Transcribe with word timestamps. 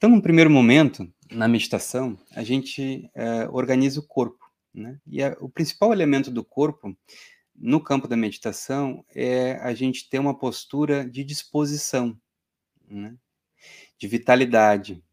Então, 0.00 0.08
no 0.08 0.22
primeiro 0.22 0.48
momento, 0.48 1.06
na 1.30 1.46
meditação, 1.46 2.18
a 2.34 2.42
gente 2.42 3.10
é, 3.14 3.46
organiza 3.50 4.00
o 4.00 4.06
corpo, 4.06 4.50
né? 4.72 4.98
E 5.06 5.22
a, 5.22 5.36
o 5.38 5.46
principal 5.46 5.92
elemento 5.92 6.30
do 6.30 6.42
corpo 6.42 6.96
no 7.54 7.84
campo 7.84 8.08
da 8.08 8.16
meditação 8.16 9.04
é 9.14 9.56
a 9.56 9.74
gente 9.74 10.08
ter 10.08 10.18
uma 10.18 10.34
postura 10.34 11.06
de 11.06 11.22
disposição, 11.22 12.18
né? 12.88 13.14
de 13.98 14.08
vitalidade. 14.08 15.04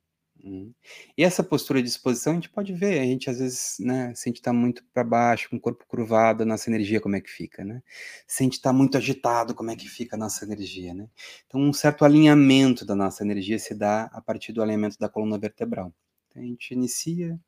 Né? 0.47 0.69
E 1.17 1.23
essa 1.23 1.43
postura 1.43 1.81
de 1.81 1.87
disposição 1.87 2.33
a 2.33 2.35
gente 2.35 2.49
pode 2.49 2.73
ver, 2.73 2.99
a 2.99 3.03
gente 3.03 3.29
às 3.29 3.39
vezes, 3.39 3.75
né, 3.79 4.13
se 4.15 4.27
a 4.27 4.29
gente 4.29 4.37
está 4.37 4.53
muito 4.53 4.83
para 4.93 5.03
baixo, 5.03 5.49
com 5.49 5.57
o 5.57 5.59
corpo 5.59 5.85
curvado, 5.87 6.43
a 6.43 6.45
nossa 6.45 6.69
energia 6.69 7.01
como 7.01 7.15
é 7.15 7.21
que 7.21 7.29
fica, 7.29 7.63
né? 7.65 7.81
Se 8.27 8.43
a 8.43 8.45
gente 8.45 8.53
está 8.53 8.71
muito 8.73 8.97
agitado, 8.97 9.53
como 9.53 9.71
é 9.71 9.75
que 9.75 9.87
fica 9.87 10.15
a 10.15 10.19
nossa 10.19 10.45
energia, 10.45 10.93
né? 10.93 11.09
Então, 11.45 11.59
um 11.61 11.73
certo 11.73 12.05
alinhamento 12.05 12.85
da 12.85 12.95
nossa 12.95 13.23
energia 13.23 13.59
se 13.59 13.75
dá 13.75 14.05
a 14.13 14.21
partir 14.21 14.53
do 14.53 14.61
alinhamento 14.61 14.97
da 14.99 15.09
coluna 15.09 15.37
vertebral. 15.37 15.93
Então, 16.29 16.41
a 16.41 16.45
gente 16.45 16.71
inicia 16.73 17.39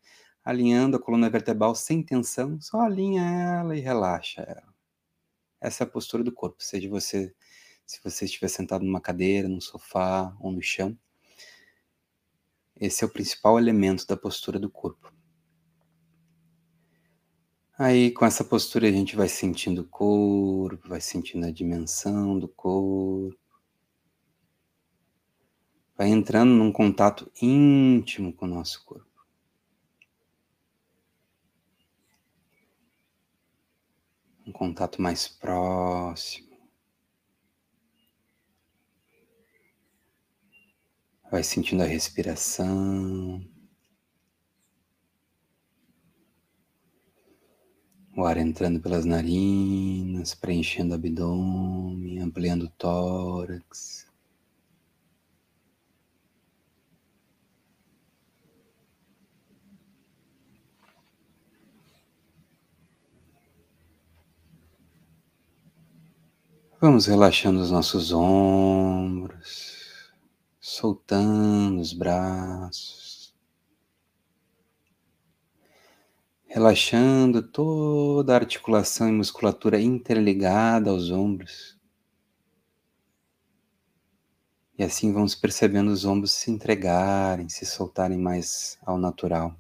alinhando 0.44 0.98
a 0.98 1.02
coluna 1.02 1.30
vertebral 1.30 1.76
sem 1.76 2.04
tensão, 2.04 2.60
só 2.62 2.82
alinha 2.82 3.24
ela 3.24 3.78
e 3.78 3.80
relaxa 3.80 4.42
ela. 4.42 4.74
Essa 5.62 5.84
é 5.84 5.86
a 5.86 5.90
postura 5.90 6.24
do 6.24 6.32
corpo, 6.32 6.64
seja 6.64 6.90
você, 6.90 7.34
se 7.86 8.00
você 8.04 8.26
estiver 8.26 8.48
sentado 8.48 8.86
numa 8.86 9.02
cadeira, 9.02 9.48
num 9.48 9.62
sofá 9.62 10.36
ou 10.40 10.52
no 10.52 10.62
chão. 10.62 10.98
Esse 12.80 13.04
é 13.04 13.08
o 13.08 13.10
principal 13.10 13.60
elemento 13.60 14.08
da 14.08 14.16
postura 14.16 14.58
do 14.58 14.70
corpo. 14.70 15.14
Aí, 17.78 18.12
com 18.12 18.26
essa 18.26 18.44
postura, 18.44 18.88
a 18.88 18.92
gente 18.92 19.16
vai 19.16 19.28
sentindo 19.28 19.82
o 19.82 19.88
corpo, 19.88 20.88
vai 20.88 21.02
sentindo 21.02 21.46
a 21.46 21.52
dimensão 21.52 22.40
do 22.40 22.48
corpo. 22.48 23.38
Vai 25.98 26.08
entrando 26.08 26.52
num 26.52 26.72
contato 26.72 27.30
íntimo 27.42 28.32
com 28.32 28.46
o 28.46 28.50
nosso 28.50 28.86
corpo. 28.86 29.06
Um 34.46 34.52
contato 34.54 35.02
mais 35.02 35.28
próximo. 35.28 36.49
Vai 41.32 41.44
sentindo 41.44 41.84
a 41.84 41.86
respiração. 41.86 43.40
O 48.18 48.26
ar 48.26 48.38
entrando 48.38 48.80
pelas 48.82 49.06
narinas, 49.06 50.34
preenchendo 50.34 50.92
o 50.92 50.96
abdômen, 50.96 52.20
ampliando 52.20 52.64
o 52.64 52.70
tórax. 52.70 54.08
Vamos 66.82 67.06
relaxando 67.06 67.60
os 67.62 67.70
nossos 67.70 68.12
ombros 68.12 69.79
soltando 70.60 71.80
os 71.80 71.94
braços, 71.94 73.34
relaxando 76.46 77.42
toda 77.42 78.34
a 78.34 78.38
articulação 78.38 79.08
e 79.08 79.12
musculatura 79.12 79.80
interligada 79.80 80.90
aos 80.90 81.12
ombros. 81.12 81.80
E 84.78 84.84
assim 84.84 85.12
vamos 85.14 85.36
percebendo 85.36 85.92
os 85.92 86.06
ombros 86.06 86.32
se 86.32 86.50
entregarem, 86.52 87.50
se 87.50 87.66
soltarem 87.66 88.18
mais 88.18 88.78
ao 88.82 88.98
natural. 88.98 89.56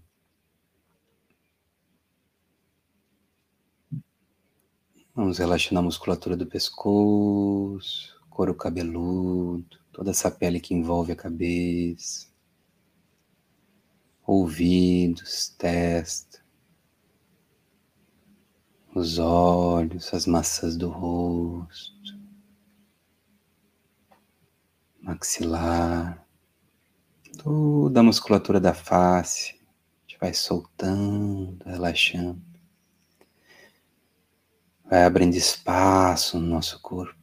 Vamos 5.13 5.38
relaxando 5.38 5.79
a 5.79 5.84
musculatura 5.84 6.38
do 6.38 6.47
pescoço, 6.47 8.18
couro 8.29 8.56
cabeludo, 8.56 9.78
toda 9.99 10.11
essa 10.11 10.31
pele 10.31 10.61
que 10.61 10.73
envolve 10.73 11.11
a 11.11 11.15
cabeça, 11.15 12.27
ouvidos, 14.25 15.49
testa, 15.57 16.41
os 18.95 19.19
olhos, 19.19 20.13
as 20.13 20.25
maçãs 20.25 20.77
do 20.77 20.87
rosto, 20.87 22.17
maxilar, 25.01 26.25
toda 27.37 27.99
a 27.99 28.03
musculatura 28.03 28.57
da 28.57 28.73
face, 28.73 29.59
a 29.59 30.01
gente 30.07 30.17
vai 30.17 30.33
soltando, 30.33 31.61
relaxando, 31.66 32.41
vai 34.85 35.03
abrindo 35.03 35.35
espaço 35.35 36.39
no 36.39 36.47
nosso 36.47 36.79
corpo. 36.81 37.19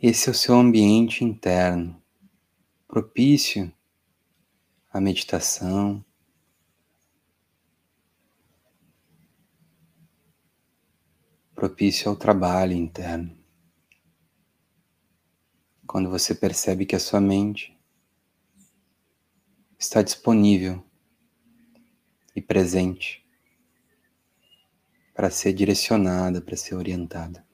Esse 0.00 0.28
é 0.28 0.30
o 0.30 0.34
seu 0.34 0.54
ambiente 0.54 1.24
interno, 1.24 2.00
propício 2.86 3.72
à 4.92 5.00
meditação, 5.00 6.04
propício 11.52 12.08
ao 12.08 12.14
trabalho 12.14 12.74
interno. 12.74 13.36
Quando 15.84 16.08
você 16.08 16.32
percebe 16.32 16.86
que 16.86 16.94
a 16.94 17.00
sua 17.00 17.20
mente 17.20 17.76
está 19.76 20.00
disponível 20.00 20.80
e 22.36 22.40
presente 22.40 23.28
para 25.12 25.28
ser 25.28 25.52
direcionada, 25.52 26.40
para 26.40 26.56
ser 26.56 26.76
orientada. 26.76 27.47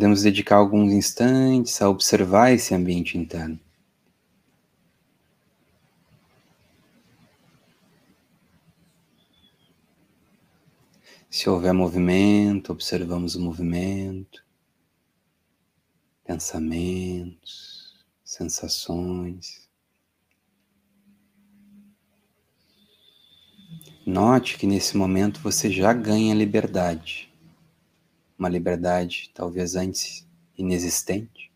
Podemos 0.00 0.22
dedicar 0.22 0.56
alguns 0.56 0.94
instantes 0.94 1.82
a 1.82 1.86
observar 1.86 2.52
esse 2.52 2.74
ambiente 2.74 3.18
interno. 3.18 3.60
Se 11.28 11.50
houver 11.50 11.74
movimento, 11.74 12.72
observamos 12.72 13.34
o 13.34 13.42
movimento, 13.42 14.42
pensamentos, 16.24 18.02
sensações. 18.24 19.68
Note 24.06 24.56
que 24.56 24.66
nesse 24.66 24.96
momento 24.96 25.40
você 25.40 25.70
já 25.70 25.92
ganha 25.92 26.34
liberdade 26.34 27.29
uma 28.40 28.48
liberdade 28.48 29.30
talvez 29.34 29.76
antes 29.76 30.26
inexistente, 30.56 31.52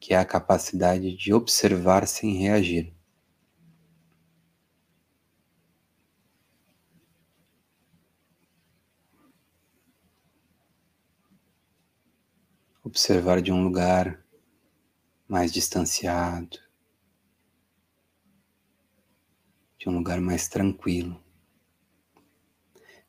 que 0.00 0.12
é 0.12 0.16
a 0.16 0.24
capacidade 0.24 1.16
de 1.16 1.32
observar 1.32 2.08
sem 2.08 2.34
reagir. 2.34 2.92
Observar 12.82 13.40
de 13.40 13.52
um 13.52 13.62
lugar 13.62 14.24
mais 15.28 15.52
distanciado, 15.52 16.58
de 19.78 19.88
um 19.88 19.92
lugar 19.92 20.20
mais 20.20 20.48
tranquilo 20.48 21.29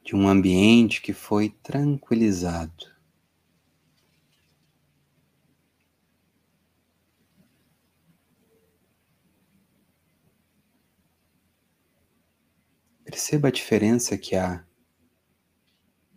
de 0.04 0.16
um 0.16 0.28
ambiente 0.28 1.02
que 1.02 1.14
foi 1.14 1.50
tranquilizado. 1.50 2.92
Perceba 13.04 13.50
a 13.50 13.52
diferença 13.52 14.18
que 14.18 14.36
há 14.36 14.66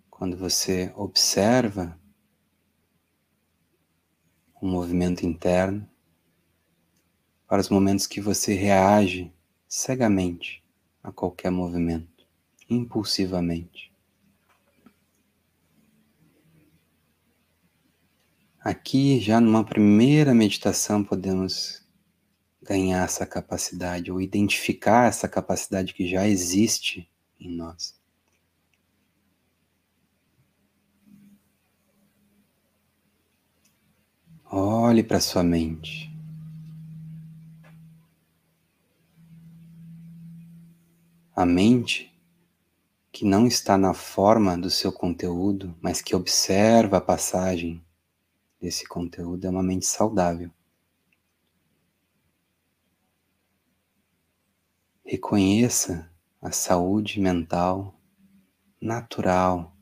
quando 0.09 0.37
você 0.37 0.93
observa 0.95 2.01
o 4.61 4.67
movimento 4.67 5.27
interno 5.27 5.89
para 7.47 7.61
os 7.61 7.69
momentos 7.69 8.07
que 8.07 8.21
você 8.21 8.55
reage 8.55 9.35
cegamente 9.69 10.65
a 11.03 11.13
qualquer 11.13 11.51
movimento 11.51 12.13
impulsivamente. 12.69 13.93
Aqui, 18.61 19.20
já 19.20 19.40
numa 19.40 19.62
primeira 19.62 20.34
meditação, 20.34 21.05
podemos 21.05 21.84
ganhar 22.62 23.05
essa 23.05 23.26
capacidade 23.26 24.11
ou 24.11 24.20
identificar 24.20 25.06
essa 25.06 25.28
capacidade 25.28 25.93
que 25.93 26.08
já 26.08 26.26
existe 26.26 27.06
em 27.38 27.55
nós. 27.55 27.94
Olhe 34.46 35.02
para 35.02 35.20
sua 35.20 35.43
mente. 35.43 36.11
A 41.34 41.44
mente 41.44 42.13
que 43.14 43.25
não 43.25 43.46
está 43.46 43.78
na 43.78 43.94
forma 43.94 44.58
do 44.58 44.69
seu 44.69 44.90
conteúdo, 44.90 45.72
mas 45.81 46.02
que 46.02 46.16
observa 46.16 46.96
a 46.96 47.00
passagem 47.00 47.81
desse 48.61 48.84
conteúdo 48.88 49.46
é 49.46 49.50
uma 49.50 49.62
mente 49.62 49.87
saudável. 49.87 50.50
Reconheça 55.05 56.11
a 56.43 56.50
saúde 56.50 57.20
mental 57.20 57.94
natural. 58.81 59.76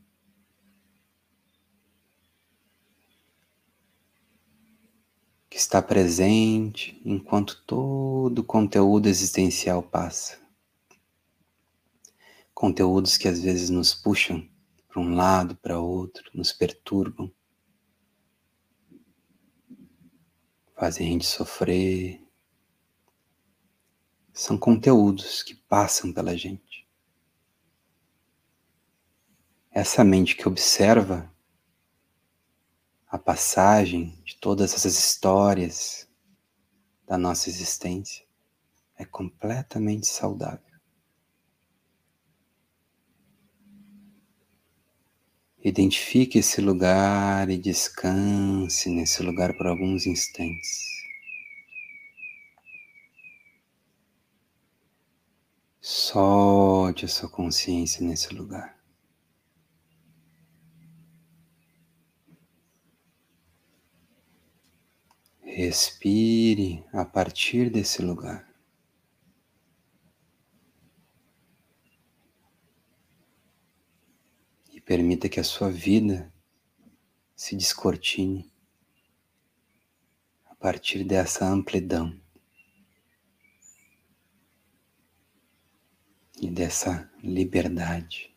Que 5.49 5.57
está 5.57 5.81
presente 5.81 7.01
enquanto 7.03 7.63
todo 7.65 8.39
o 8.39 8.43
conteúdo 8.43 9.09
existencial 9.09 9.81
passa. 9.81 10.42
Conteúdos 12.53 13.17
que 13.17 13.27
às 13.27 13.41
vezes 13.41 13.69
nos 13.69 13.93
puxam 13.93 14.47
para 14.87 15.01
um 15.01 15.15
lado, 15.15 15.55
para 15.57 15.79
outro, 15.79 16.29
nos 16.33 16.53
perturbam, 16.53 17.31
fazem 20.75 21.07
a 21.07 21.11
gente 21.11 21.25
sofrer, 21.25 22.21
são 24.33 24.57
conteúdos 24.57 25.41
que 25.43 25.55
passam 25.55 26.11
pela 26.11 26.35
gente. 26.37 26.87
Essa 29.71 30.03
mente 30.03 30.35
que 30.35 30.47
observa 30.47 31.33
a 33.07 33.17
passagem 33.17 34.21
de 34.23 34.35
todas 34.37 34.73
essas 34.73 34.97
histórias 34.97 36.09
da 37.05 37.17
nossa 37.17 37.49
existência 37.49 38.25
é 38.95 39.05
completamente 39.05 40.07
saudável. 40.07 40.72
Identifique 45.63 46.39
esse 46.39 46.59
lugar 46.59 47.49
e 47.49 47.57
descanse 47.57 48.89
nesse 48.89 49.23
lugar 49.23 49.53
por 49.55 49.65
alguns 49.65 50.05
instantes. 50.05 50.91
Solte 55.79 57.05
a 57.05 57.07
sua 57.07 57.29
consciência 57.29 58.05
nesse 58.05 58.33
lugar. 58.33 58.77
Respire 65.41 66.83
a 66.91 67.05
partir 67.05 67.69
desse 67.69 68.01
lugar. 68.01 68.52
Permita 74.85 75.29
que 75.29 75.39
a 75.39 75.43
sua 75.43 75.69
vida 75.69 76.31
se 77.35 77.55
descortine 77.55 78.51
a 80.45 80.55
partir 80.55 81.03
dessa 81.03 81.45
amplidão. 81.45 82.21
e 86.43 86.49
dessa 86.49 87.09
liberdade 87.23 88.35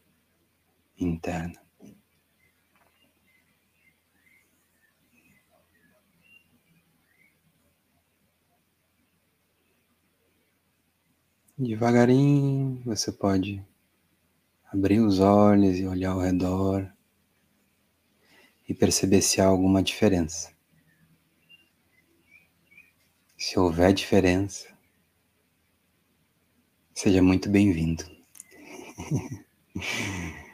interna. 0.97 1.61
Devagarinho 11.59 12.81
você 12.85 13.11
pode 13.11 13.65
abrir 14.73 15.01
os 15.01 15.21
olhos 15.21 15.79
e 15.79 15.87
olhar 15.87 16.13
ao 16.13 16.21
redor 16.21 16.91
e 18.69 18.75
perceber 18.75 19.23
se 19.23 19.41
há 19.41 19.47
alguma 19.47 19.83
diferença. 19.83 20.53
Se 23.37 23.59
houver 23.59 23.93
diferença, 23.93 24.77
Seja 26.97 27.21
muito 27.21 27.51
bem-vindo. 27.51 28.05